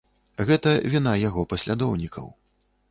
Гэта 0.47 0.71
віна 0.93 1.13
яго 1.29 1.47
паслядоўнікаў. 1.53 2.27